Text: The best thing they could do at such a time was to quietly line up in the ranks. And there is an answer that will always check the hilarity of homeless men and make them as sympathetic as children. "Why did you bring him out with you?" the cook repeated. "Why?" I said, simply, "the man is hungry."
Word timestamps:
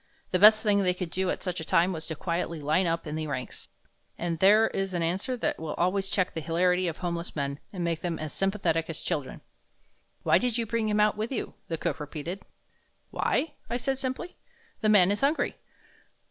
The 0.31 0.39
best 0.39 0.63
thing 0.63 0.81
they 0.81 0.95
could 0.95 1.11
do 1.11 1.29
at 1.29 1.43
such 1.43 1.59
a 1.59 1.63
time 1.63 1.93
was 1.93 2.07
to 2.07 2.15
quietly 2.15 2.59
line 2.59 2.87
up 2.87 3.05
in 3.05 3.13
the 3.13 3.27
ranks. 3.27 3.69
And 4.17 4.39
there 4.39 4.65
is 4.69 4.95
an 4.95 5.03
answer 5.03 5.37
that 5.37 5.59
will 5.59 5.75
always 5.75 6.09
check 6.09 6.33
the 6.33 6.41
hilarity 6.41 6.87
of 6.87 6.97
homeless 6.97 7.35
men 7.35 7.59
and 7.71 7.83
make 7.83 8.01
them 8.01 8.17
as 8.17 8.33
sympathetic 8.33 8.89
as 8.89 9.03
children. 9.03 9.41
"Why 10.23 10.39
did 10.39 10.57
you 10.57 10.65
bring 10.65 10.89
him 10.89 10.99
out 10.99 11.17
with 11.17 11.31
you?" 11.31 11.53
the 11.67 11.77
cook 11.77 11.99
repeated. 11.99 12.41
"Why?" 13.11 13.53
I 13.69 13.77
said, 13.77 13.99
simply, 13.99 14.37
"the 14.79 14.89
man 14.89 15.11
is 15.11 15.21
hungry." 15.21 15.57